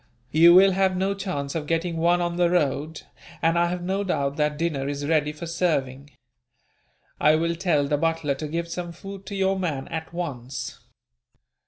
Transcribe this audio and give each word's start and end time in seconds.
You 0.31 0.55
will 0.55 0.71
have 0.71 0.97
no 0.97 1.13
chance 1.13 1.53
of 1.53 1.67
getting 1.67 1.97
one 1.97 2.21
on 2.21 2.35
the 2.35 2.49
road, 2.49 3.03
and 3.39 3.55
I 3.55 3.67
have 3.67 3.83
no 3.83 4.03
doubt 4.03 4.35
that 4.37 4.57
dinner 4.57 4.87
is 4.89 5.05
ready 5.05 5.31
for 5.31 5.45
serving. 5.45 6.09
I 7.19 7.35
will 7.35 7.53
tell 7.55 7.87
the 7.87 7.97
butler 7.99 8.33
to 8.33 8.47
give 8.47 8.67
some 8.67 8.93
food 8.93 9.27
to 9.27 9.35
your 9.35 9.59
man, 9.59 9.87
at 9.89 10.11
once." 10.11 10.79